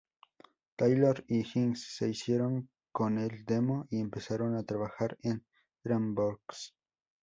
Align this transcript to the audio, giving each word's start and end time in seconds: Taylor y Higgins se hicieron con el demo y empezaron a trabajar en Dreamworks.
Taylor 0.77 1.23
y 1.27 1.41
Higgins 1.43 1.83
se 1.95 2.09
hicieron 2.09 2.71
con 2.91 3.19
el 3.19 3.45
demo 3.45 3.85
y 3.91 3.99
empezaron 3.99 4.55
a 4.55 4.63
trabajar 4.63 5.15
en 5.21 5.45
Dreamworks. 5.83 6.73